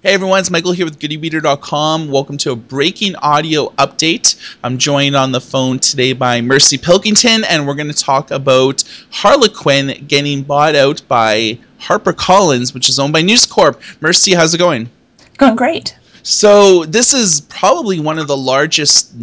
Hey 0.00 0.14
everyone, 0.14 0.38
it's 0.38 0.48
Michael 0.48 0.70
here 0.70 0.84
with 0.84 1.00
GoodeReader.com. 1.00 2.08
Welcome 2.08 2.38
to 2.38 2.52
a 2.52 2.56
breaking 2.56 3.16
audio 3.16 3.70
update. 3.70 4.36
I'm 4.62 4.78
joined 4.78 5.16
on 5.16 5.32
the 5.32 5.40
phone 5.40 5.80
today 5.80 6.12
by 6.12 6.40
Mercy 6.40 6.78
Pilkington, 6.78 7.42
and 7.42 7.66
we're 7.66 7.74
going 7.74 7.90
to 7.90 7.92
talk 7.92 8.30
about 8.30 8.84
Harlequin 9.10 10.04
getting 10.06 10.44
bought 10.44 10.76
out 10.76 11.02
by 11.08 11.58
HarperCollins, 11.80 12.72
which 12.74 12.88
is 12.88 13.00
owned 13.00 13.12
by 13.12 13.22
News 13.22 13.44
Corp. 13.44 13.82
Mercy, 14.00 14.34
how's 14.34 14.54
it 14.54 14.58
going? 14.58 14.88
Going 15.36 15.56
great. 15.56 15.98
So 16.28 16.84
this 16.84 17.14
is 17.14 17.40
probably 17.40 18.00
one 18.00 18.18
of 18.18 18.26
the 18.26 18.36
largest 18.36 19.14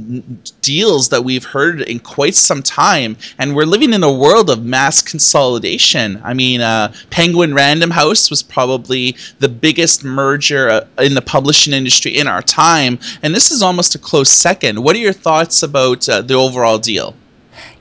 deals 0.62 1.10
that 1.10 1.24
we've 1.24 1.44
heard 1.44 1.82
in 1.82 2.00
quite 2.00 2.34
some 2.34 2.64
time, 2.64 3.16
and 3.38 3.56
we're 3.56 3.68
living 3.68 3.94
in 3.94 4.04
a 4.04 4.12
world 4.12 4.50
of 4.50 4.66
mass 4.66 5.04
consolidation. 5.04 6.20
I 6.24 6.34
mean, 6.34 6.62
uh, 6.62 6.92
Penguin 7.12 7.54
Random 7.54 7.92
House 7.92 8.32
was 8.32 8.42
probably 8.42 9.16
the 9.38 9.48
biggest 9.48 10.04
merger 10.04 10.68
uh, 10.68 10.88
in 10.98 11.14
the 11.14 11.22
publishing 11.22 11.74
industry 11.74 12.18
in 12.18 12.26
our 12.26 12.42
time, 12.42 12.98
and 13.22 13.36
this 13.36 13.52
is 13.52 13.62
almost 13.62 13.94
a 13.94 14.00
close 14.00 14.32
second. 14.32 14.82
What 14.82 14.96
are 14.96 15.00
your 15.00 15.14
thoughts 15.14 15.62
about 15.62 16.10
uh, 16.10 16.24
the 16.24 16.34
overall 16.34 16.80
deal? 16.80 17.14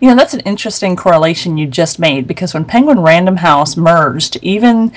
You 0.00 0.10
know, 0.10 0.16
that's 0.16 0.34
an 0.34 0.40
interesting 0.40 0.96
correlation 0.96 1.56
you 1.56 1.66
just 1.66 1.98
made 1.98 2.26
because 2.26 2.52
when 2.52 2.66
Penguin 2.66 3.00
Random 3.00 3.36
House 3.36 3.74
merged, 3.74 4.36
even 4.42 4.92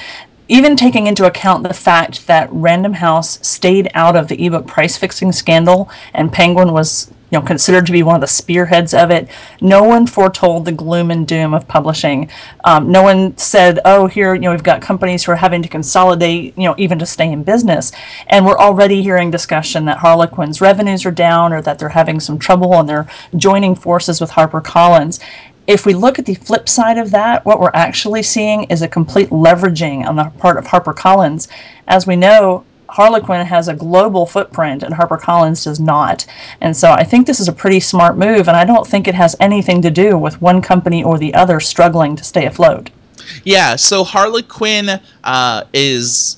even 0.49 0.75
taking 0.75 1.07
into 1.07 1.25
account 1.25 1.63
the 1.63 1.73
fact 1.73 2.25
that 2.27 2.49
Random 2.51 2.93
House 2.93 3.45
stayed 3.47 3.89
out 3.93 4.15
of 4.15 4.27
the 4.27 4.45
ebook 4.45 4.67
price 4.67 4.97
fixing 4.97 5.31
scandal 5.31 5.89
and 6.13 6.31
Penguin 6.31 6.71
was 6.71 7.11
you 7.31 7.37
know 7.37 7.45
considered 7.45 7.85
to 7.85 7.91
be 7.91 8.03
one 8.03 8.15
of 8.15 8.21
the 8.21 8.27
spearheads 8.27 8.93
of 8.93 9.11
it 9.11 9.27
no 9.59 9.83
one 9.83 10.07
foretold 10.07 10.63
the 10.63 10.71
gloom 10.71 11.11
and 11.11 11.27
doom 11.27 11.53
of 11.53 11.67
publishing. 11.67 12.29
Um, 12.63 12.91
no 12.91 13.03
one 13.03 13.37
said 13.37 13.79
oh 13.85 14.07
here 14.07 14.33
you 14.33 14.41
know 14.41 14.51
we've 14.51 14.63
got 14.63 14.81
companies 14.81 15.25
who 15.25 15.33
are 15.33 15.35
having 15.35 15.61
to 15.61 15.69
consolidate 15.69 16.57
you 16.57 16.63
know 16.63 16.75
even 16.77 16.97
to 16.99 17.05
stay 17.05 17.31
in 17.31 17.43
business. 17.43 17.91
And 18.27 18.45
we're 18.45 18.57
already 18.57 19.01
hearing 19.01 19.29
discussion 19.29 19.85
that 19.85 19.97
harlequin's 19.97 20.61
revenues 20.61 21.05
are 21.05 21.11
down 21.11 21.51
or 21.51 21.61
that 21.61 21.79
they're 21.79 21.89
having 21.89 22.19
some 22.19 22.39
trouble 22.39 22.73
and 22.75 22.87
they're 22.87 23.07
joining 23.35 23.75
forces 23.75 24.21
with 24.21 24.31
harpercollins 24.31 25.19
if 25.67 25.85
we 25.85 25.93
look 25.93 26.17
at 26.17 26.25
the 26.25 26.35
flip 26.35 26.69
side 26.69 26.97
of 26.97 27.11
that, 27.11 27.45
what 27.45 27.59
we're 27.59 27.71
actually 27.73 28.23
seeing 28.23 28.63
is 28.65 28.81
a 28.81 28.87
complete 28.87 29.29
leveraging 29.29 30.07
on 30.07 30.15
the 30.15 30.31
part 30.39 30.57
of 30.57 30.65
HarperCollins. 30.65 31.49
As 31.87 32.07
we 32.07 32.15
know, 32.15 32.63
Harlequin 32.89 33.45
has 33.45 33.67
a 33.67 33.75
global 33.75 34.25
footprint 34.25 34.81
and 34.81 34.95
HarperCollins 34.95 35.65
does 35.65 35.79
not. 35.79 36.25
And 36.61 36.75
so 36.75 36.91
I 36.91 37.03
think 37.03 37.27
this 37.27 37.41
is 37.41 37.49
a 37.49 37.53
pretty 37.53 37.81
smart 37.81 38.17
move, 38.17 38.47
and 38.47 38.55
I 38.55 38.63
don't 38.63 38.87
think 38.87 39.07
it 39.07 39.15
has 39.15 39.35
anything 39.41 39.81
to 39.81 39.91
do 39.91 40.17
with 40.17 40.41
one 40.41 40.61
company 40.61 41.03
or 41.03 41.17
the 41.17 41.33
other 41.33 41.59
struggling 41.59 42.15
to 42.15 42.23
stay 42.23 42.45
afloat. 42.45 42.89
Yeah, 43.43 43.75
so 43.75 44.05
Harlequin 44.05 45.01
uh, 45.25 45.63
is 45.73 46.36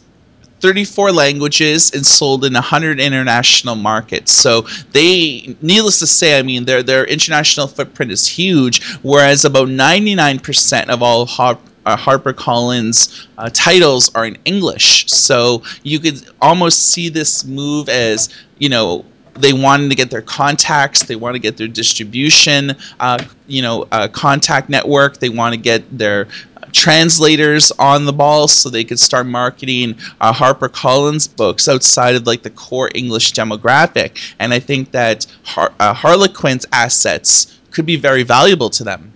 34 0.61 1.11
languages 1.11 1.91
and 1.93 2.05
sold 2.05 2.45
in 2.45 2.53
100 2.53 2.99
international 2.99 3.75
markets. 3.75 4.31
So 4.31 4.61
they, 4.91 5.55
needless 5.61 5.99
to 5.99 6.07
say, 6.07 6.37
I 6.39 6.41
mean, 6.41 6.65
their 6.65 6.83
their 6.83 7.05
international 7.05 7.67
footprint 7.67 8.11
is 8.11 8.27
huge. 8.27 8.83
Whereas 9.01 9.45
about 9.45 9.67
99% 9.69 10.89
of 10.89 11.01
all 11.01 11.25
Har- 11.25 11.59
uh, 11.85 11.97
HarperCollins 11.97 13.27
uh, 13.37 13.49
titles 13.53 14.13
are 14.15 14.25
in 14.25 14.37
English. 14.45 15.07
So 15.07 15.63
you 15.83 15.99
could 15.99 16.21
almost 16.41 16.91
see 16.91 17.09
this 17.09 17.45
move 17.45 17.89
as, 17.89 18.29
you 18.59 18.69
know, 18.69 19.05
they 19.35 19.53
wanted 19.53 19.89
to 19.89 19.95
get 19.95 20.09
their 20.09 20.21
contacts 20.21 21.03
they 21.03 21.15
want 21.15 21.33
to 21.33 21.39
get 21.39 21.55
their 21.55 21.67
distribution 21.67 22.75
uh, 22.99 23.23
you 23.47 23.61
know 23.61 23.87
uh, 23.91 24.07
contact 24.09 24.69
network 24.69 25.17
they 25.19 25.29
want 25.29 25.53
to 25.53 25.59
get 25.59 25.81
their 25.97 26.27
translators 26.71 27.71
on 27.73 28.05
the 28.05 28.13
ball 28.13 28.47
so 28.47 28.69
they 28.69 28.83
could 28.83 28.99
start 28.99 29.25
marketing 29.25 29.95
uh, 30.21 30.33
HarperCollins 30.33 31.35
books 31.35 31.67
outside 31.67 32.15
of 32.15 32.27
like 32.27 32.43
the 32.43 32.49
core 32.49 32.89
English 32.95 33.33
demographic. 33.33 34.33
And 34.39 34.53
I 34.53 34.59
think 34.59 34.91
that 34.91 35.25
Har- 35.43 35.73
uh, 35.79 35.93
Harlequin's 35.93 36.65
assets 36.71 37.59
could 37.71 37.85
be 37.85 37.95
very 37.95 38.23
valuable 38.23 38.69
to 38.71 38.83
them. 38.83 39.13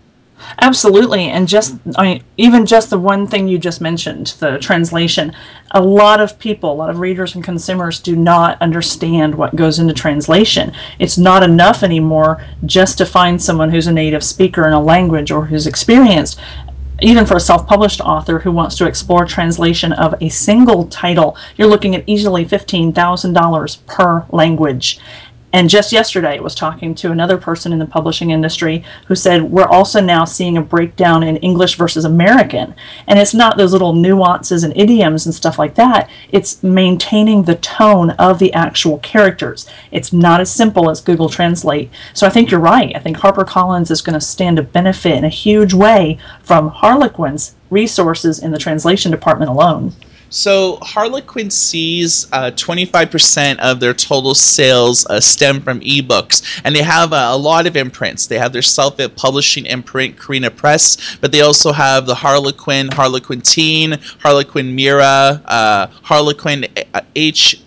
Absolutely, 0.61 1.25
and 1.25 1.47
just 1.47 1.75
I 1.95 2.03
mean, 2.03 2.23
even 2.37 2.65
just 2.65 2.89
the 2.89 2.99
one 2.99 3.27
thing 3.27 3.47
you 3.47 3.57
just 3.57 3.81
mentioned, 3.81 4.35
the 4.39 4.57
translation. 4.59 5.33
A 5.71 5.81
lot 5.81 6.19
of 6.19 6.37
people, 6.37 6.71
a 6.71 6.75
lot 6.75 6.89
of 6.89 6.99
readers 6.99 7.33
and 7.33 7.43
consumers 7.43 7.99
do 7.99 8.15
not 8.15 8.61
understand 8.61 9.33
what 9.33 9.55
goes 9.55 9.79
into 9.79 9.93
translation. 9.93 10.71
It's 10.99 11.17
not 11.17 11.43
enough 11.43 11.81
anymore 11.81 12.45
just 12.65 12.97
to 12.99 13.05
find 13.05 13.41
someone 13.41 13.71
who's 13.71 13.87
a 13.87 13.93
native 13.93 14.23
speaker 14.23 14.67
in 14.67 14.73
a 14.73 14.81
language 14.81 15.31
or 15.31 15.45
who's 15.45 15.65
experienced 15.65 16.39
even 17.01 17.25
for 17.25 17.37
a 17.37 17.39
self-published 17.39 18.01
author 18.01 18.39
who 18.39 18.51
wants 18.51 18.75
to 18.77 18.87
explore 18.87 19.25
translation 19.25 19.93
of 19.93 20.15
a 20.21 20.29
single 20.29 20.87
title, 20.87 21.35
you're 21.57 21.67
looking 21.67 21.95
at 21.95 22.03
easily 22.07 22.45
$15,000 22.45 23.85
per 23.87 24.25
language. 24.31 24.99
And 25.53 25.69
just 25.69 25.93
yesterday, 25.93 26.37
I 26.37 26.41
was 26.41 26.55
talking 26.55 26.95
to 26.95 27.11
another 27.11 27.37
person 27.37 27.71
in 27.71 27.77
the 27.77 27.85
publishing 27.85 28.31
industry 28.31 28.83
who 29.05 29.13
said 29.13 29.43
we're 29.43 29.67
also 29.67 30.01
now 30.01 30.25
seeing 30.25 30.57
a 30.57 30.61
breakdown 30.61 31.21
in 31.21 31.37
English 31.37 31.75
versus 31.75 32.05
American. 32.05 32.73
And 33.05 33.19
it's 33.19 33.35
not 33.35 33.55
those 33.55 33.71
little 33.71 33.93
nuances 33.93 34.63
and 34.63 34.75
idioms 34.75 35.27
and 35.27 35.35
stuff 35.35 35.59
like 35.59 35.75
that, 35.75 36.09
it's 36.31 36.63
maintaining 36.63 37.43
the 37.43 37.55
tone 37.55 38.09
of 38.11 38.39
the 38.39 38.51
actual 38.53 38.97
characters. 38.99 39.69
It's 39.91 40.11
not 40.11 40.41
as 40.41 40.51
simple 40.51 40.89
as 40.89 41.01
Google 41.01 41.29
Translate. 41.29 41.91
So 42.15 42.25
I 42.25 42.31
think 42.31 42.49
you're 42.49 42.59
right. 42.59 42.95
I 42.95 42.99
think 42.99 43.17
HarperCollins 43.17 43.91
is 43.91 44.01
going 44.01 44.15
to 44.19 44.25
stand 44.25 44.57
to 44.57 44.63
benefit 44.63 45.17
in 45.17 45.25
a 45.25 45.29
huge 45.29 45.75
way 45.75 46.17
from 46.41 46.69
Harlequin's 46.69 47.53
resources 47.69 48.39
in 48.39 48.49
the 48.49 48.57
translation 48.57 49.11
department 49.11 49.51
alone. 49.51 49.93
So 50.33 50.79
Harlequin 50.81 51.51
sees 51.51 52.27
uh, 52.31 52.49
25% 52.55 53.59
of 53.59 53.79
their 53.79 53.93
total 53.93 54.33
sales 54.33 55.05
uh, 55.05 55.19
stem 55.19 55.61
from 55.61 55.79
ebooks, 55.81 56.59
and 56.63 56.75
they 56.75 56.81
have 56.81 57.13
uh, 57.13 57.27
a 57.29 57.37
lot 57.37 57.67
of 57.67 57.77
imprints. 57.77 58.25
They 58.25 58.39
have 58.39 58.51
their 58.51 58.63
self-publishing 58.63 59.67
imprint, 59.67 60.17
Carina 60.17 60.49
Press, 60.49 61.17
but 61.21 61.31
they 61.31 61.41
also 61.41 61.71
have 61.71 62.07
the 62.07 62.15
Harlequin, 62.15 62.89
Harlequin 62.91 63.41
Teen, 63.41 63.99
Harlequin 64.21 64.73
Mira, 64.73 65.39
uh, 65.45 65.87
Harlequin 66.01 66.65
H. 67.15 67.61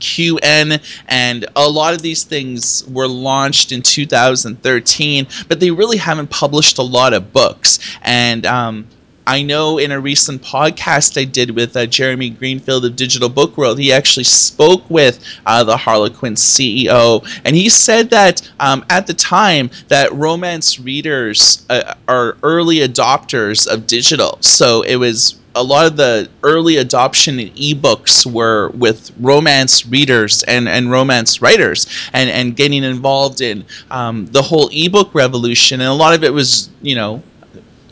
QN, 0.00 0.82
and 1.08 1.46
a 1.56 1.66
lot 1.66 1.94
of 1.94 2.02
these 2.02 2.24
things 2.24 2.86
were 2.86 3.08
launched 3.08 3.72
in 3.72 3.80
2013, 3.80 5.26
but 5.48 5.58
they 5.58 5.70
really 5.70 5.96
haven't 5.96 6.28
published 6.28 6.76
a 6.76 6.82
lot 6.82 7.14
of 7.14 7.32
books. 7.32 7.78
And 8.02 8.44
um, 8.44 8.86
I 9.26 9.42
know 9.42 9.78
in 9.78 9.90
a 9.90 10.00
recent 10.00 10.42
podcast 10.42 11.20
I 11.20 11.24
did 11.24 11.50
with 11.50 11.76
uh, 11.76 11.86
Jeremy 11.86 12.30
Greenfield 12.30 12.84
of 12.84 12.96
Digital 12.96 13.28
Book 13.28 13.56
World, 13.56 13.78
he 13.78 13.92
actually 13.92 14.24
spoke 14.24 14.88
with 14.90 15.24
uh, 15.46 15.64
the 15.64 15.76
Harlequin 15.76 16.34
CEO, 16.34 17.26
and 17.44 17.56
he 17.56 17.68
said 17.68 18.10
that 18.10 18.42
um, 18.60 18.84
at 18.90 19.06
the 19.06 19.14
time 19.14 19.70
that 19.88 20.12
romance 20.12 20.78
readers 20.78 21.64
uh, 21.70 21.94
are 22.08 22.36
early 22.42 22.76
adopters 22.76 23.66
of 23.66 23.86
digital. 23.86 24.38
So 24.40 24.82
it 24.82 24.96
was 24.96 25.36
a 25.54 25.62
lot 25.62 25.86
of 25.86 25.96
the 25.96 26.28
early 26.42 26.76
adoption 26.78 27.38
in 27.38 27.48
ebooks 27.50 28.30
were 28.30 28.70
with 28.70 29.12
romance 29.20 29.86
readers 29.86 30.42
and, 30.44 30.68
and 30.68 30.90
romance 30.90 31.40
writers 31.40 31.86
and, 32.12 32.28
and 32.28 32.56
getting 32.56 32.82
involved 32.82 33.40
in 33.40 33.64
um, 33.90 34.26
the 34.26 34.42
whole 34.42 34.68
ebook 34.72 35.14
revolution. 35.14 35.80
And 35.80 35.88
a 35.88 35.94
lot 35.94 36.14
of 36.14 36.24
it 36.24 36.32
was, 36.32 36.70
you 36.82 36.96
know, 36.96 37.22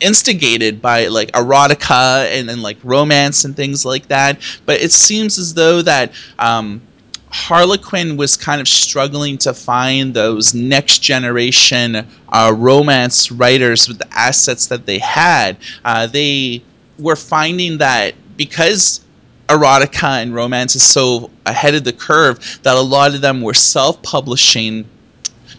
instigated 0.03 0.81
by 0.81 1.07
like 1.07 1.31
erotica 1.31 2.25
and, 2.27 2.49
and 2.49 2.61
like 2.61 2.77
romance 2.83 3.45
and 3.45 3.55
things 3.55 3.85
like 3.85 4.07
that. 4.07 4.39
But 4.65 4.81
it 4.81 4.91
seems 4.91 5.39
as 5.39 5.53
though 5.53 5.81
that 5.81 6.11
um, 6.37 6.81
Harlequin 7.29 8.15
was 8.15 8.37
kind 8.37 8.61
of 8.61 8.67
struggling 8.67 9.37
to 9.39 9.53
find 9.53 10.13
those 10.13 10.53
next 10.53 10.99
generation 10.99 12.05
uh, 12.29 12.53
romance 12.55 13.31
writers 13.31 13.87
with 13.87 13.97
the 13.97 14.07
assets 14.13 14.67
that 14.67 14.85
they 14.85 14.99
had. 14.99 15.57
Uh, 15.83 16.05
they 16.05 16.61
were 16.99 17.15
finding 17.15 17.79
that 17.79 18.13
because 18.37 19.01
erotica 19.47 20.21
and 20.21 20.33
romance 20.33 20.75
is 20.75 20.83
so 20.83 21.29
ahead 21.45 21.75
of 21.75 21.83
the 21.83 21.93
curve 21.93 22.59
that 22.63 22.75
a 22.75 22.81
lot 22.81 23.13
of 23.15 23.21
them 23.21 23.41
were 23.41 23.53
self-publishing 23.53 24.85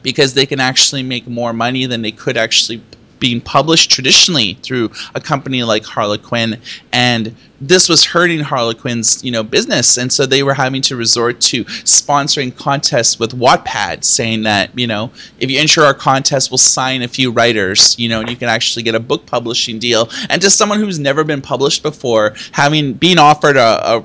because 0.02 0.34
they 0.34 0.46
can 0.46 0.60
actually 0.60 1.02
make 1.02 1.26
more 1.26 1.52
money 1.52 1.86
than 1.86 2.02
they 2.02 2.12
could 2.12 2.36
actually 2.36 2.80
being 3.24 3.40
published 3.40 3.90
traditionally 3.90 4.52
through 4.62 4.90
a 5.14 5.20
company 5.20 5.62
like 5.62 5.82
Harlequin, 5.82 6.60
and 6.92 7.34
this 7.58 7.88
was 7.88 8.04
hurting 8.04 8.40
Harlequin's 8.40 9.24
you 9.24 9.32
know 9.32 9.42
business, 9.42 9.96
and 9.96 10.12
so 10.12 10.26
they 10.26 10.42
were 10.42 10.52
having 10.52 10.82
to 10.82 10.94
resort 10.94 11.40
to 11.40 11.64
sponsoring 11.64 12.54
contests 12.54 13.18
with 13.18 13.30
Wattpad, 13.32 14.04
saying 14.04 14.42
that 14.42 14.78
you 14.78 14.86
know 14.86 15.10
if 15.40 15.50
you 15.50 15.58
enter 15.58 15.82
our 15.82 15.94
contest, 15.94 16.50
we'll 16.50 16.58
sign 16.58 17.00
a 17.00 17.08
few 17.08 17.30
writers, 17.30 17.98
you 17.98 18.10
know, 18.10 18.20
and 18.20 18.28
you 18.28 18.36
can 18.36 18.50
actually 18.50 18.82
get 18.82 18.94
a 18.94 19.00
book 19.00 19.24
publishing 19.24 19.78
deal. 19.78 20.10
And 20.28 20.42
to 20.42 20.50
someone 20.50 20.80
who's 20.80 20.98
never 20.98 21.24
been 21.24 21.40
published 21.40 21.82
before, 21.82 22.34
having 22.52 22.92
being 22.92 23.16
offered 23.16 23.56
a, 23.56 23.96
a 23.96 24.04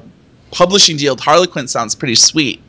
publishing 0.52 0.96
deal 0.96 1.18
Harlequin 1.18 1.68
sounds 1.68 1.94
pretty 1.94 2.16
sweet. 2.16 2.62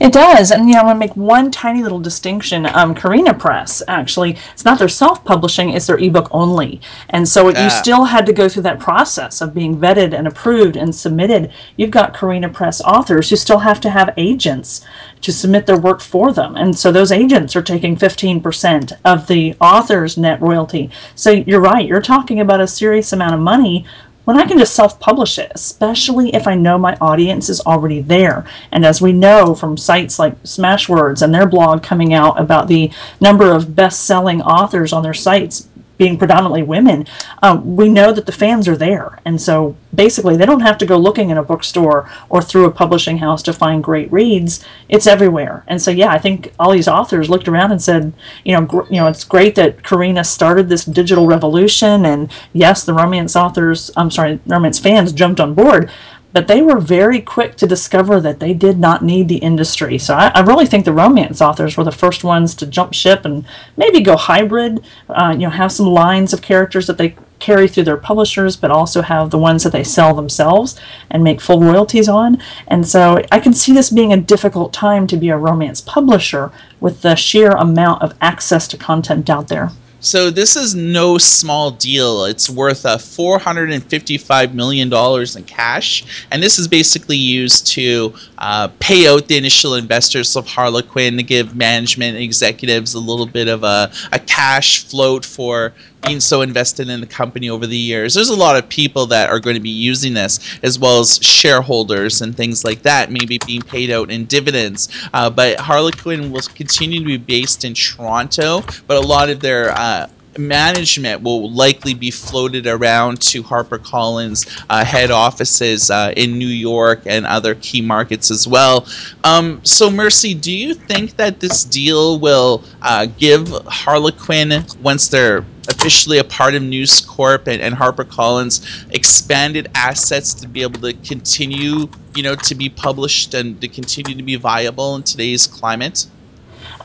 It 0.00 0.14
does, 0.14 0.50
and 0.50 0.66
you 0.66 0.76
know, 0.76 0.80
I 0.80 0.84
want 0.84 0.96
to 0.96 1.06
make 1.06 1.14
one 1.14 1.50
tiny 1.50 1.82
little 1.82 2.00
distinction. 2.00 2.64
Um, 2.64 2.94
Carina 2.94 3.34
Press, 3.34 3.82
actually, 3.86 4.38
it's 4.50 4.64
not 4.64 4.78
their 4.78 4.88
self-publishing; 4.88 5.70
it's 5.70 5.86
their 5.86 5.98
ebook 5.98 6.28
only, 6.30 6.80
and 7.10 7.28
so 7.28 7.50
you 7.50 7.68
still 7.68 8.04
had 8.04 8.24
to 8.24 8.32
go 8.32 8.48
through 8.48 8.62
that 8.62 8.80
process 8.80 9.42
of 9.42 9.52
being 9.52 9.76
vetted 9.76 10.14
and 10.14 10.26
approved 10.26 10.76
and 10.76 10.94
submitted. 10.94 11.52
You've 11.76 11.90
got 11.90 12.14
Carina 12.14 12.48
Press 12.48 12.80
authors 12.80 13.28
who 13.28 13.36
still 13.36 13.58
have 13.58 13.78
to 13.82 13.90
have 13.90 14.14
agents 14.16 14.86
to 15.20 15.32
submit 15.32 15.66
their 15.66 15.78
work 15.78 16.00
for 16.00 16.32
them, 16.32 16.56
and 16.56 16.76
so 16.76 16.90
those 16.90 17.12
agents 17.12 17.54
are 17.54 17.60
taking 17.60 17.94
fifteen 17.94 18.40
percent 18.40 18.94
of 19.04 19.26
the 19.26 19.54
author's 19.60 20.16
net 20.16 20.40
royalty. 20.40 20.88
So 21.14 21.30
you're 21.30 21.60
right; 21.60 21.86
you're 21.86 22.00
talking 22.00 22.40
about 22.40 22.62
a 22.62 22.66
serious 22.66 23.12
amount 23.12 23.34
of 23.34 23.40
money 23.40 23.84
when 24.30 24.38
I 24.38 24.46
can 24.46 24.58
just 24.58 24.76
self 24.76 25.00
publish 25.00 25.40
it, 25.40 25.50
especially 25.56 26.32
if 26.36 26.46
I 26.46 26.54
know 26.54 26.78
my 26.78 26.96
audience 27.00 27.48
is 27.48 27.60
already 27.62 28.00
there. 28.00 28.46
And 28.70 28.86
as 28.86 29.02
we 29.02 29.12
know 29.12 29.56
from 29.56 29.76
sites 29.76 30.20
like 30.20 30.40
Smashwords 30.44 31.22
and 31.22 31.34
their 31.34 31.46
blog 31.46 31.82
coming 31.82 32.14
out 32.14 32.40
about 32.40 32.68
the 32.68 32.92
number 33.20 33.50
of 33.50 33.74
best 33.74 34.04
selling 34.04 34.40
authors 34.40 34.92
on 34.92 35.02
their 35.02 35.14
sites 35.14 35.68
being 36.00 36.16
predominantly 36.16 36.62
women, 36.62 37.06
um, 37.42 37.76
we 37.76 37.86
know 37.86 38.10
that 38.10 38.24
the 38.24 38.32
fans 38.32 38.66
are 38.66 38.76
there. 38.76 39.18
And 39.26 39.38
so 39.38 39.76
basically, 39.94 40.34
they 40.34 40.46
don't 40.46 40.62
have 40.62 40.78
to 40.78 40.86
go 40.86 40.96
looking 40.96 41.28
in 41.28 41.36
a 41.36 41.42
bookstore 41.42 42.10
or 42.30 42.40
through 42.40 42.64
a 42.64 42.70
publishing 42.70 43.18
house 43.18 43.42
to 43.42 43.52
find 43.52 43.84
great 43.84 44.10
reads. 44.10 44.64
It's 44.88 45.06
everywhere. 45.06 45.62
And 45.66 45.80
so, 45.80 45.90
yeah, 45.90 46.10
I 46.10 46.18
think 46.18 46.54
all 46.58 46.72
these 46.72 46.88
authors 46.88 47.28
looked 47.28 47.48
around 47.48 47.72
and 47.72 47.82
said, 47.82 48.14
you 48.46 48.54
know, 48.54 48.64
gr- 48.64 48.88
you 48.88 48.96
know, 48.98 49.08
it's 49.08 49.24
great 49.24 49.54
that 49.56 49.82
Carina 49.82 50.24
started 50.24 50.70
this 50.70 50.86
digital 50.86 51.26
revolution. 51.26 52.06
And 52.06 52.32
yes, 52.54 52.84
the 52.84 52.94
romance 52.94 53.36
authors, 53.36 53.90
I'm 53.94 54.10
sorry, 54.10 54.40
romance 54.46 54.78
fans 54.78 55.12
jumped 55.12 55.38
on 55.38 55.52
board. 55.52 55.90
But 56.32 56.46
they 56.46 56.62
were 56.62 56.78
very 56.78 57.20
quick 57.20 57.56
to 57.56 57.66
discover 57.66 58.20
that 58.20 58.38
they 58.38 58.54
did 58.54 58.78
not 58.78 59.04
need 59.04 59.28
the 59.28 59.38
industry. 59.38 59.98
So 59.98 60.14
I, 60.14 60.28
I 60.34 60.40
really 60.40 60.66
think 60.66 60.84
the 60.84 60.92
romance 60.92 61.40
authors 61.40 61.76
were 61.76 61.84
the 61.84 61.90
first 61.90 62.22
ones 62.22 62.54
to 62.56 62.66
jump 62.66 62.94
ship 62.94 63.24
and 63.24 63.44
maybe 63.76 64.00
go 64.00 64.16
hybrid. 64.16 64.84
Uh, 65.08 65.32
you 65.32 65.46
know, 65.46 65.50
have 65.50 65.72
some 65.72 65.86
lines 65.86 66.32
of 66.32 66.40
characters 66.40 66.86
that 66.86 66.98
they 66.98 67.16
carry 67.40 67.66
through 67.66 67.84
their 67.84 67.96
publishers, 67.96 68.56
but 68.56 68.70
also 68.70 69.02
have 69.02 69.30
the 69.30 69.38
ones 69.38 69.64
that 69.64 69.72
they 69.72 69.82
sell 69.82 70.14
themselves 70.14 70.78
and 71.10 71.24
make 71.24 71.40
full 71.40 71.60
royalties 71.60 72.08
on. 72.08 72.40
And 72.68 72.86
so 72.86 73.20
I 73.32 73.40
can 73.40 73.52
see 73.52 73.72
this 73.72 73.90
being 73.90 74.12
a 74.12 74.16
difficult 74.16 74.72
time 74.72 75.06
to 75.08 75.16
be 75.16 75.30
a 75.30 75.36
romance 75.36 75.80
publisher 75.80 76.52
with 76.80 77.00
the 77.02 77.16
sheer 77.16 77.50
amount 77.52 78.02
of 78.02 78.14
access 78.20 78.68
to 78.68 78.76
content 78.76 79.28
out 79.30 79.48
there. 79.48 79.70
So 80.00 80.30
this 80.30 80.56
is 80.56 80.74
no 80.74 81.18
small 81.18 81.70
deal. 81.70 82.24
It's 82.24 82.48
worth 82.48 82.86
uh, 82.86 82.98
hundred 83.38 83.70
and 83.70 83.84
fifty-five 83.84 84.54
million 84.54 84.88
dollars 84.88 85.36
in 85.36 85.44
cash, 85.44 86.26
and 86.30 86.42
this 86.42 86.58
is 86.58 86.66
basically 86.66 87.18
used 87.18 87.66
to 87.68 88.14
uh, 88.38 88.68
pay 88.78 89.06
out 89.06 89.28
the 89.28 89.36
initial 89.36 89.74
investors 89.74 90.34
of 90.36 90.46
Harlequin 90.46 91.18
to 91.18 91.22
give 91.22 91.54
management 91.54 92.16
executives 92.16 92.94
a 92.94 92.98
little 92.98 93.26
bit 93.26 93.46
of 93.48 93.62
a, 93.62 93.92
a 94.12 94.18
cash 94.18 94.84
float 94.86 95.24
for 95.24 95.74
being 96.06 96.20
so 96.20 96.40
invested 96.40 96.88
in 96.88 97.00
the 97.00 97.06
company 97.06 97.50
over 97.50 97.66
the 97.66 97.76
years. 97.76 98.14
There's 98.14 98.30
a 98.30 98.34
lot 98.34 98.56
of 98.56 98.66
people 98.68 99.04
that 99.06 99.28
are 99.28 99.38
going 99.38 99.56
to 99.56 99.60
be 99.60 99.68
using 99.68 100.14
this, 100.14 100.58
as 100.62 100.78
well 100.78 101.00
as 101.00 101.18
shareholders 101.18 102.22
and 102.22 102.34
things 102.34 102.64
like 102.64 102.82
that, 102.82 103.10
maybe 103.10 103.38
being 103.46 103.60
paid 103.60 103.90
out 103.90 104.10
in 104.10 104.24
dividends. 104.24 104.88
Uh, 105.12 105.28
but 105.28 105.60
Harlequin 105.60 106.30
will 106.32 106.40
continue 106.40 107.00
to 107.00 107.04
be 107.04 107.18
based 107.18 107.66
in 107.66 107.74
Toronto, 107.74 108.62
but 108.86 108.96
a 108.96 109.06
lot 109.06 109.28
of 109.28 109.40
their 109.40 109.72
uh, 109.72 109.89
management 110.38 111.22
will 111.22 111.50
likely 111.50 111.94
be 111.94 112.10
floated 112.10 112.66
around 112.66 113.20
to 113.20 113.42
HarperCollins 113.42 114.64
uh, 114.70 114.84
head 114.84 115.10
offices 115.10 115.90
uh, 115.90 116.12
in 116.16 116.38
New 116.38 116.46
York 116.46 117.02
and 117.06 117.26
other 117.26 117.54
key 117.56 117.82
markets 117.82 118.30
as 118.30 118.46
well. 118.46 118.86
Um, 119.24 119.60
so, 119.64 119.90
Mercy, 119.90 120.34
do 120.34 120.52
you 120.52 120.74
think 120.74 121.16
that 121.16 121.40
this 121.40 121.64
deal 121.64 122.18
will 122.18 122.64
uh, 122.82 123.06
give 123.18 123.48
Harlequin, 123.66 124.64
once 124.82 125.08
they're 125.08 125.44
officially 125.68 126.18
a 126.18 126.24
part 126.24 126.54
of 126.54 126.62
News 126.62 127.00
Corp 127.00 127.46
and, 127.46 127.60
and 127.60 127.74
HarperCollins, 127.74 128.86
expanded 128.90 129.68
assets 129.74 130.34
to 130.34 130.48
be 130.48 130.62
able 130.62 130.80
to 130.80 130.92
continue, 130.94 131.88
you 132.14 132.22
know, 132.22 132.34
to 132.34 132.54
be 132.54 132.68
published 132.68 133.34
and 133.34 133.60
to 133.60 133.68
continue 133.68 134.14
to 134.16 134.22
be 134.22 134.36
viable 134.36 134.94
in 134.96 135.02
today's 135.02 135.46
climate? 135.46 136.06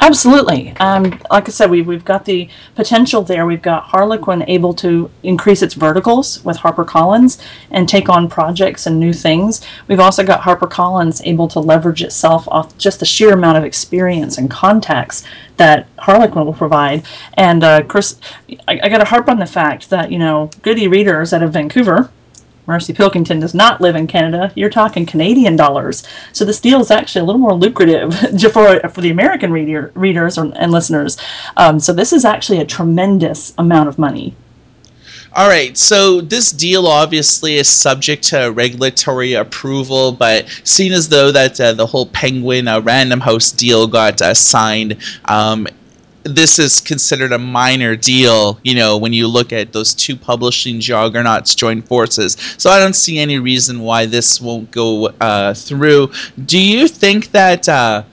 Absolutely. 0.01 0.75
Um, 0.77 1.19
like 1.31 1.47
I 1.47 1.51
said, 1.51 1.69
we, 1.71 1.81
we've 1.81 2.05
got 2.05 2.25
the 2.25 2.49
potential 2.75 3.21
there. 3.21 3.45
We've 3.45 3.61
got 3.61 3.83
Harlequin 3.83 4.43
able 4.47 4.73
to 4.75 5.09
increase 5.23 5.61
its 5.61 5.73
verticals 5.73 6.43
with 6.43 6.57
HarperCollins 6.57 7.41
and 7.71 7.87
take 7.87 8.09
on 8.09 8.29
projects 8.29 8.87
and 8.87 8.99
new 8.99 9.13
things. 9.13 9.65
We've 9.87 9.99
also 9.99 10.23
got 10.23 10.41
HarperCollins 10.41 11.21
able 11.25 11.47
to 11.49 11.59
leverage 11.59 12.03
itself 12.03 12.47
off 12.49 12.77
just 12.77 12.99
the 12.99 13.05
sheer 13.05 13.33
amount 13.33 13.57
of 13.57 13.63
experience 13.63 14.37
and 14.37 14.51
contacts 14.51 15.23
that 15.57 15.87
Harlequin 15.97 16.45
will 16.45 16.53
provide. 16.53 17.05
And 17.35 17.63
uh, 17.63 17.83
Chris, 17.83 18.19
I, 18.67 18.79
I 18.83 18.89
got 18.89 18.99
to 18.99 19.05
harp 19.05 19.29
on 19.29 19.39
the 19.39 19.45
fact 19.45 19.89
that, 19.89 20.11
you 20.11 20.19
know, 20.19 20.49
Goody 20.61 20.87
readers 20.87 21.33
out 21.33 21.41
of 21.41 21.53
Vancouver, 21.53 22.11
Mercy 22.67 22.93
Pilkington 22.93 23.39
does 23.39 23.53
not 23.53 23.81
live 23.81 23.95
in 23.95 24.07
Canada. 24.07 24.51
You're 24.55 24.69
talking 24.69 25.05
Canadian 25.05 25.55
dollars. 25.55 26.03
So 26.33 26.45
this 26.45 26.59
deal 26.59 26.81
is 26.81 26.91
actually 26.91 27.21
a 27.21 27.25
little 27.25 27.41
more 27.41 27.53
lucrative 27.53 28.13
for, 28.53 28.79
for 28.89 29.01
the 29.01 29.11
American 29.11 29.51
reader, 29.51 29.91
readers 29.95 30.37
and, 30.37 30.55
and 30.57 30.71
listeners. 30.71 31.17
Um, 31.57 31.79
so 31.79 31.93
this 31.93 32.13
is 32.13 32.25
actually 32.25 32.59
a 32.59 32.65
tremendous 32.65 33.53
amount 33.57 33.89
of 33.89 33.99
money. 33.99 34.35
All 35.37 35.49
right, 35.49 35.77
so 35.77 36.21
this 36.21 36.49
deal 36.49 36.87
obviously 36.87 37.57
is 37.57 37.67
subject 37.67 38.23
to 38.29 38.51
regulatory 38.51 39.33
approval, 39.33 40.13
but 40.13 40.47
seeing 40.63 40.93
as 40.93 41.09
though 41.09 41.29
that 41.29 41.59
uh, 41.59 41.73
the 41.73 41.85
whole 41.85 42.05
Penguin 42.05 42.69
uh, 42.69 42.79
Random 42.79 43.19
House 43.19 43.51
deal 43.51 43.85
got 43.85 44.21
uh, 44.21 44.33
signed, 44.33 44.95
um, 45.25 45.67
this 46.25 46.57
is 46.57 46.81
considered 46.81 47.31
a 47.31 47.37
minor 47.37 47.95
deal, 47.95 48.59
you 48.63 48.73
know, 48.73 48.97
when 48.97 49.13
you 49.13 49.27
look 49.27 49.53
at 49.53 49.71
those 49.71 49.93
two 49.93 50.15
publishing 50.15 50.79
juggernauts 50.79 51.53
join 51.53 51.83
forces. 51.83 52.35
So 52.57 52.69
I 52.71 52.79
don't 52.79 52.95
see 52.95 53.19
any 53.19 53.37
reason 53.37 53.79
why 53.79 54.07
this 54.07 54.41
won't 54.41 54.71
go 54.71 55.07
uh, 55.21 55.53
through. 55.53 56.11
Do 56.45 56.59
you 56.59 56.87
think 56.87 57.31
that, 57.31 57.69
uh, 57.69 58.03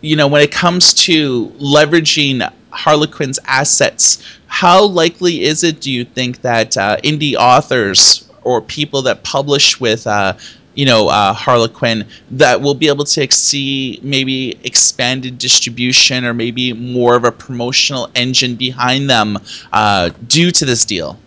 you 0.00 0.16
know, 0.16 0.26
when 0.26 0.40
it 0.40 0.50
comes 0.50 0.94
to 0.94 1.48
leveraging 1.60 2.50
Harlequin's 2.70 3.38
assets, 3.44 4.22
how 4.46 4.82
likely 4.84 5.42
is 5.42 5.62
it, 5.62 5.80
do 5.80 5.92
you 5.92 6.04
think, 6.04 6.40
that 6.40 6.76
uh, 6.76 6.96
indie 7.04 7.34
authors 7.34 8.30
or 8.44 8.62
people 8.62 9.02
that 9.02 9.22
publish 9.24 9.78
with 9.78 10.06
uh, 10.06 10.34
you 10.74 10.86
know 10.86 11.08
uh, 11.08 11.32
Harlequin 11.32 12.06
that 12.30 12.60
will 12.60 12.74
be 12.74 12.88
able 12.88 13.04
to 13.04 13.30
see 13.32 14.00
maybe 14.02 14.58
expanded 14.64 15.38
distribution 15.38 16.24
or 16.24 16.34
maybe 16.34 16.72
more 16.72 17.14
of 17.14 17.24
a 17.24 17.32
promotional 17.32 18.10
engine 18.14 18.56
behind 18.56 19.08
them 19.08 19.38
uh, 19.72 20.10
due 20.26 20.50
to 20.50 20.64
this 20.64 20.84
deal. 20.84 21.18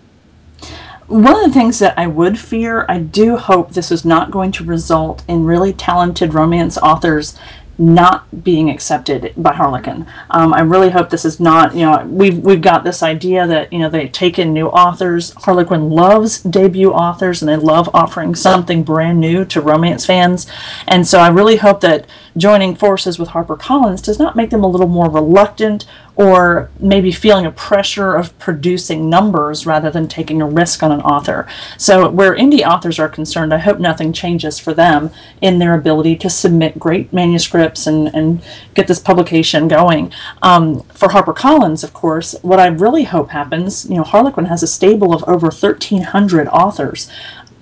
One 1.08 1.36
of 1.36 1.44
the 1.44 1.52
things 1.52 1.78
that 1.80 1.98
I 2.00 2.08
would 2.08 2.40
fear, 2.40 2.84
I 2.90 2.98
do 2.98 3.38
hope 3.38 3.72
this 3.72 3.92
is 3.92 4.06
not 4.06 4.32
going 4.32 4.52
to 4.54 4.64
result 4.64 5.24
in 5.28 5.46
really 5.46 5.72
talented 5.72 6.34
romance 6.34 6.80
authors 6.80 7.38
not 7.78 8.44
being 8.44 8.70
accepted 8.70 9.34
by 9.38 9.54
Harlequin. 9.54 10.06
Um, 10.30 10.54
I 10.54 10.62
really 10.62 10.90
hope 10.90 11.10
this 11.10 11.26
is 11.26 11.40
not, 11.40 11.76
you 11.76 11.86
know, 11.86 12.06
we've 12.08 12.38
we've 12.40 12.62
got 12.62 12.84
this 12.84 13.04
idea 13.04 13.46
that 13.48 13.72
you 13.74 13.80
know 13.80 13.90
they 13.90 14.08
take 14.08 14.40
in 14.40 14.54
new 14.54 14.68
authors. 14.68 15.34
Harlequin 15.34 15.90
loves 15.90 16.42
debut 16.44 16.92
authors, 16.92 17.42
and 17.42 17.50
they 17.50 17.58
love 17.58 17.90
offering 17.94 18.34
something 18.36 18.84
brand 18.84 19.20
new 19.20 19.44
to 19.46 19.62
romance 19.62 20.06
fans. 20.06 20.48
And 20.88 21.06
so 21.06 21.20
I 21.20 21.30
really 21.30 21.58
hope 21.58 21.82
that 21.82 22.08
joining 22.38 22.76
forces 22.76 23.20
with 23.20 23.30
HarperCollins 23.30 24.04
does 24.04 24.20
not 24.20 24.36
make 24.36 24.50
them 24.50 24.64
a 24.64 24.68
little 24.68 24.88
more 24.88 25.10
reluctant 25.10 25.86
or 26.18 26.70
maybe 26.80 27.12
feeling 27.12 27.46
a 27.46 27.52
pressure 27.52 28.16
of 28.16 28.38
producing 28.40 29.10
numbers 29.10 29.66
rather 29.66 29.92
than 29.92 30.08
taking 30.08 30.42
a 30.42 30.48
risk 30.48 30.82
on 30.82 30.92
an 30.92 31.02
author. 31.02 31.48
So, 31.78 32.10
where 32.10 32.36
indie 32.36 32.66
authors 32.66 33.00
are 33.00 33.10
concerned, 33.10 33.54
I 33.54 33.58
hope 33.58 33.80
nothing 33.80 34.14
changes 34.14 34.58
for 34.58 34.74
them 34.74 35.12
in 35.42 35.60
their 35.60 35.74
ability 35.76 36.16
to 36.18 36.30
submit 36.30 36.80
great 36.80 37.12
manuscripts 37.12 37.88
and, 37.88 38.14
and 38.16 38.42
get 38.74 38.88
this 38.88 39.00
publication 39.00 39.68
going. 39.68 40.12
Um, 40.42 40.82
for 40.84 41.10
HarperCollins, 41.10 41.84
of 41.84 41.94
course, 41.94 42.36
what 42.42 42.60
I 42.60 42.68
really 42.68 43.04
hope 43.04 43.30
happens, 43.30 43.86
you 43.90 43.96
know, 43.96 44.04
Harlequin 44.04 44.46
has 44.46 44.64
a 44.64 44.68
stable 44.68 45.14
of 45.14 45.24
over 45.28 45.48
1,300 45.48 46.48
authors. 46.48 47.10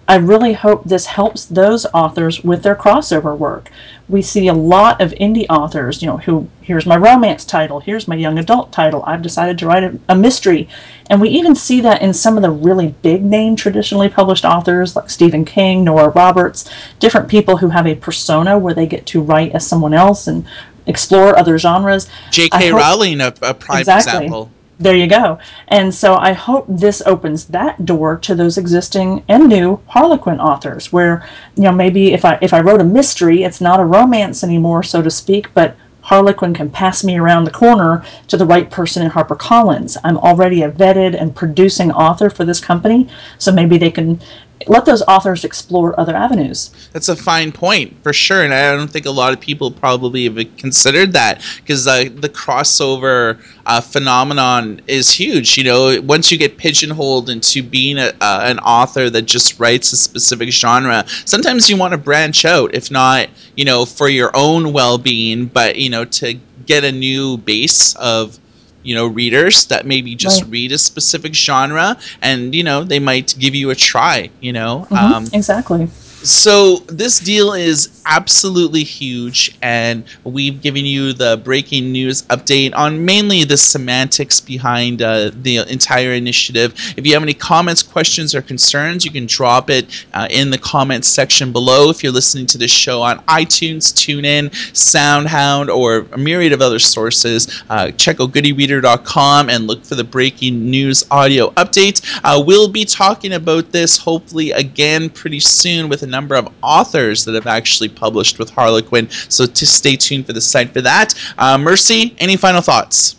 I 0.07 0.17
really 0.17 0.51
hope 0.51 0.83
this 0.83 1.05
helps 1.05 1.45
those 1.45 1.85
authors 1.93 2.43
with 2.43 2.61
their 2.61 2.75
crossover 2.75 3.37
work. 3.37 3.71
We 4.09 4.21
see 4.21 4.47
a 4.47 4.53
lot 4.53 4.99
of 4.99 5.11
indie 5.11 5.45
authors, 5.49 6.01
you 6.01 6.07
know, 6.07 6.17
who 6.17 6.49
here's 6.61 6.85
my 6.85 6.97
romance 6.97 7.45
title, 7.45 7.79
here's 7.79 8.07
my 8.07 8.15
young 8.15 8.37
adult 8.37 8.73
title, 8.73 9.03
I've 9.07 9.21
decided 9.21 9.57
to 9.59 9.67
write 9.67 9.83
a, 9.83 9.97
a 10.09 10.15
mystery. 10.15 10.67
And 11.09 11.21
we 11.21 11.29
even 11.29 11.55
see 11.55 11.79
that 11.81 12.01
in 12.01 12.13
some 12.13 12.35
of 12.35 12.43
the 12.43 12.51
really 12.51 12.93
big 13.01 13.23
name 13.23 13.55
traditionally 13.55 14.09
published 14.09 14.43
authors 14.43 14.95
like 14.95 15.09
Stephen 15.09 15.45
King, 15.45 15.85
Nora 15.85 16.09
Roberts, 16.09 16.69
different 16.99 17.29
people 17.29 17.55
who 17.55 17.69
have 17.69 17.87
a 17.87 17.95
persona 17.95 18.57
where 18.57 18.73
they 18.73 18.85
get 18.85 19.05
to 19.07 19.21
write 19.21 19.53
as 19.53 19.65
someone 19.65 19.93
else 19.93 20.27
and 20.27 20.45
explore 20.85 21.37
other 21.37 21.57
genres. 21.57 22.09
J.K. 22.31 22.73
Rowling, 22.73 23.21
a, 23.21 23.33
a 23.41 23.53
prime 23.53 23.79
Exactly. 23.79 24.25
example. 24.25 24.51
There 24.79 24.95
you 24.95 25.07
go. 25.07 25.37
And 25.67 25.93
so 25.93 26.15
I 26.15 26.33
hope 26.33 26.65
this 26.67 27.01
opens 27.05 27.45
that 27.45 27.85
door 27.85 28.17
to 28.17 28.35
those 28.35 28.57
existing 28.57 29.23
and 29.27 29.47
new 29.47 29.79
Harlequin 29.87 30.39
authors 30.39 30.91
where, 30.91 31.27
you 31.55 31.63
know, 31.63 31.71
maybe 31.71 32.11
if 32.13 32.25
I 32.25 32.39
if 32.41 32.53
I 32.53 32.61
wrote 32.61 32.81
a 32.81 32.83
mystery, 32.85 33.43
it's 33.43 33.61
not 33.61 33.79
a 33.79 33.85
romance 33.85 34.43
anymore, 34.43 34.83
so 34.83 35.01
to 35.01 35.11
speak, 35.11 35.53
but 35.53 35.75
Harlequin 36.01 36.53
can 36.53 36.69
pass 36.69 37.03
me 37.03 37.17
around 37.17 37.45
the 37.45 37.51
corner 37.51 38.03
to 38.27 38.35
the 38.35 38.45
right 38.45 38.69
person 38.69 39.03
in 39.03 39.11
HarperCollins. 39.11 39.95
I'm 40.03 40.17
already 40.17 40.63
a 40.63 40.71
vetted 40.71 41.19
and 41.19 41.35
producing 41.35 41.91
author 41.91 42.29
for 42.29 42.43
this 42.43 42.59
company, 42.59 43.07
so 43.37 43.51
maybe 43.53 43.77
they 43.77 43.91
can 43.91 44.19
let 44.67 44.85
those 44.85 45.01
authors 45.03 45.43
explore 45.43 45.99
other 45.99 46.15
avenues. 46.15 46.71
That's 46.93 47.09
a 47.09 47.15
fine 47.15 47.51
point 47.51 48.01
for 48.03 48.13
sure, 48.13 48.43
and 48.43 48.53
I 48.53 48.75
don't 48.75 48.89
think 48.89 49.05
a 49.05 49.11
lot 49.11 49.33
of 49.33 49.39
people 49.39 49.71
probably 49.71 50.23
have 50.25 50.57
considered 50.57 51.13
that 51.13 51.43
because 51.57 51.87
uh, 51.87 52.05
the 52.15 52.29
crossover 52.29 53.39
uh, 53.65 53.81
phenomenon 53.81 54.81
is 54.87 55.09
huge. 55.09 55.57
You 55.57 55.63
know, 55.63 56.01
once 56.01 56.31
you 56.31 56.37
get 56.37 56.57
pigeonholed 56.57 57.29
into 57.29 57.63
being 57.63 57.97
a, 57.97 58.13
uh, 58.21 58.41
an 58.43 58.59
author 58.59 59.09
that 59.09 59.23
just 59.23 59.59
writes 59.59 59.91
a 59.93 59.97
specific 59.97 60.49
genre, 60.49 61.05
sometimes 61.25 61.69
you 61.69 61.77
want 61.77 61.91
to 61.91 61.97
branch 61.97 62.45
out, 62.45 62.73
if 62.73 62.91
not, 62.91 63.29
you 63.55 63.65
know, 63.65 63.85
for 63.85 64.09
your 64.09 64.31
own 64.35 64.73
well-being, 64.73 65.45
but 65.45 65.77
you 65.77 65.89
know, 65.89 66.05
to 66.05 66.39
get 66.65 66.83
a 66.83 66.91
new 66.91 67.37
base 67.37 67.95
of 67.95 68.39
you 68.83 68.95
know 68.95 69.07
readers 69.07 69.65
that 69.67 69.85
maybe 69.85 70.15
just 70.15 70.43
right. 70.43 70.51
read 70.51 70.71
a 70.71 70.77
specific 70.77 71.33
genre 71.33 71.97
and 72.21 72.53
you 72.53 72.63
know 72.63 72.83
they 72.83 72.99
might 72.99 73.35
give 73.39 73.55
you 73.55 73.69
a 73.69 73.75
try 73.75 74.29
you 74.39 74.53
know 74.53 74.85
mm-hmm. 74.89 74.95
um, 74.95 75.25
exactly 75.33 75.87
so 76.23 76.77
this 76.87 77.19
deal 77.19 77.53
is 77.53 78.01
absolutely 78.05 78.83
huge, 78.83 79.57
and 79.61 80.03
we've 80.23 80.61
given 80.61 80.85
you 80.85 81.13
the 81.13 81.41
breaking 81.43 81.91
news 81.91 82.23
update 82.23 82.75
on 82.75 83.03
mainly 83.03 83.43
the 83.43 83.57
semantics 83.57 84.39
behind 84.39 85.01
uh, 85.01 85.31
the 85.41 85.57
entire 85.71 86.11
initiative. 86.11 86.73
If 86.97 87.05
you 87.05 87.13
have 87.13 87.23
any 87.23 87.33
comments, 87.33 87.81
questions, 87.81 88.35
or 88.35 88.41
concerns, 88.41 89.05
you 89.05 89.11
can 89.11 89.25
drop 89.25 89.69
it 89.69 90.05
uh, 90.13 90.27
in 90.29 90.49
the 90.49 90.57
comments 90.57 91.07
section 91.07 91.51
below. 91.51 91.89
If 91.89 92.03
you're 92.03 92.11
listening 92.11 92.45
to 92.47 92.57
this 92.57 92.71
show 92.71 93.01
on 93.01 93.19
iTunes, 93.25 93.93
TuneIn, 93.93 94.49
SoundHound, 94.71 95.73
or 95.73 96.05
a 96.11 96.17
myriad 96.17 96.53
of 96.53 96.61
other 96.61 96.79
sources, 96.79 97.63
uh, 97.69 97.91
check 97.91 98.19
out 98.19 98.31
goodereader.com 98.31 99.49
and 99.49 99.67
look 99.67 99.83
for 99.83 99.95
the 99.95 100.03
breaking 100.03 100.69
news 100.69 101.03
audio 101.11 101.51
update. 101.51 102.01
Uh, 102.23 102.41
we'll 102.45 102.67
be 102.67 102.85
talking 102.85 103.33
about 103.33 103.71
this 103.71 103.97
hopefully 103.97 104.51
again 104.51 105.09
pretty 105.09 105.39
soon 105.39 105.89
with 105.89 106.03
a 106.03 106.07
number 106.07 106.35
of 106.35 106.51
authors 106.61 107.25
that 107.25 107.35
have 107.35 107.47
actually 107.47 107.89
published 107.95 108.39
with 108.39 108.49
Harlequin. 108.49 109.09
So 109.29 109.45
to 109.45 109.65
stay 109.65 109.95
tuned 109.95 110.25
for 110.25 110.33
the 110.33 110.41
site 110.41 110.73
for 110.73 110.81
that. 110.81 111.13
Uh, 111.37 111.57
Mercy, 111.57 112.15
any 112.19 112.35
final 112.35 112.61
thoughts? 112.61 113.15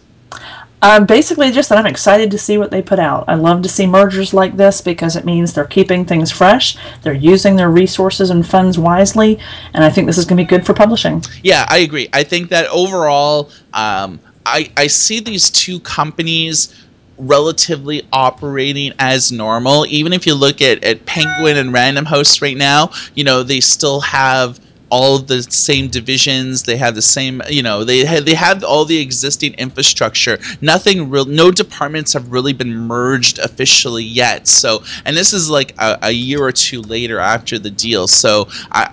Um, 0.85 1.07
basically, 1.07 1.51
just 1.51 1.71
that 1.71 1.79
I'm 1.79 1.87
excited 1.87 2.31
to 2.31 2.37
see 2.37 2.59
what 2.59 2.71
they 2.71 2.83
put 2.83 2.99
out. 2.99 3.25
I 3.27 3.37
love 3.37 3.63
to 3.63 3.71
see 3.71 3.87
mergers 3.87 4.35
like 4.35 4.55
this 4.55 4.83
because 4.83 5.17
it 5.17 5.25
means 5.25 5.55
they're 5.55 5.65
keeping 5.65 6.05
things 6.05 6.31
fresh, 6.31 6.77
they're 7.01 7.15
using 7.15 7.57
their 7.57 7.71
resources 7.71 8.29
and 8.29 8.47
funds 8.47 8.79
wisely, 8.79 9.39
and 9.73 9.83
I 9.83 9.89
think 9.89 10.07
this 10.07 10.19
is 10.19 10.27
going 10.27 10.37
to 10.37 10.45
be 10.45 10.47
good 10.47 10.67
for 10.67 10.75
publishing. 10.75 11.23
Yeah, 11.43 11.65
I 11.71 11.79
agree. 11.79 12.11
I 12.13 12.23
think 12.23 12.51
that 12.51 12.69
overall, 12.69 13.51
um, 13.73 14.21
I, 14.45 14.71
I 14.77 14.87
see 14.89 15.21
these 15.21 15.49
two 15.49 15.81
companies 15.81 16.85
relatively 17.17 18.03
operating 18.13 18.93
as 18.99 19.33
normal. 19.33 19.87
Even 19.87 20.13
if 20.13 20.27
you 20.27 20.35
look 20.35 20.61
at, 20.61 20.85
at 20.85 21.07
Penguin 21.07 21.57
and 21.57 21.73
Random 21.73 22.05
House 22.05 22.43
right 22.43 22.59
now, 22.59 22.91
you 23.15 23.25
know, 23.25 23.43
they 23.43 23.61
still 23.61 24.01
have 24.01 24.61
all 24.95 25.19
the 25.19 25.43
same 25.43 25.89
divisions 25.89 26.63
they 26.63 26.77
have 26.77 26.95
the 26.95 27.03
same 27.03 27.43
you 27.49 27.65
know 27.65 27.83
they 27.83 28.05
had, 28.05 28.25
they 28.25 28.33
had 28.33 28.63
all 28.63 28.85
the 28.85 28.97
existing 28.97 29.53
infrastructure 29.55 30.39
nothing 30.61 31.11
real 31.11 31.25
no 31.25 31.51
departments 31.51 32.13
have 32.13 32.31
really 32.31 32.53
been 32.53 32.73
merged 32.73 33.41
officially 33.41 34.05
yet 34.05 34.47
so 34.47 34.85
and 35.05 35.17
this 35.17 35.33
is 35.33 35.51
like 35.51 35.75
a, 35.81 35.99
a 36.03 36.13
year 36.13 36.41
or 36.41 36.53
two 36.53 36.81
later 36.83 37.19
after 37.19 37.59
the 37.59 37.71
deal 37.71 38.07
so 38.07 38.47
I, 38.71 38.89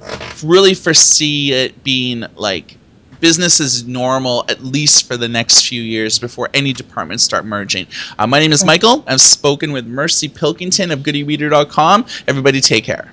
I 0.00 0.42
really 0.42 0.72
foresee 0.72 1.52
it 1.52 1.84
being 1.84 2.24
like 2.34 2.78
business 3.20 3.60
is 3.60 3.86
normal 3.86 4.46
at 4.48 4.64
least 4.64 5.06
for 5.06 5.18
the 5.18 5.28
next 5.28 5.68
few 5.68 5.82
years 5.82 6.18
before 6.18 6.48
any 6.54 6.72
departments 6.72 7.22
start 7.22 7.44
merging. 7.44 7.86
Uh, 8.18 8.26
my 8.26 8.40
name 8.40 8.52
is 8.52 8.64
Michael. 8.64 9.04
I've 9.06 9.20
spoken 9.20 9.70
with 9.70 9.86
Mercy 9.86 10.28
Pilkington 10.28 10.90
of 10.90 11.00
GoodeReader.com. 11.00 12.06
Everybody 12.26 12.60
take 12.60 12.84
care. 12.84 13.12